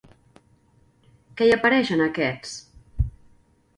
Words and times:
Què 1.41 1.49
hi 1.49 1.53
apareix 1.57 1.93
en 1.97 2.03
aquests? 2.07 2.57